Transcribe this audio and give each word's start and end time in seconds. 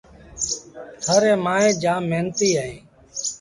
ٿر 1.03 1.17
ريٚݩ 1.23 1.41
مائيٚݩ 1.45 1.79
جآم 1.81 2.01
مهنتيٚ 2.09 2.57
اهيݩ 2.61 2.79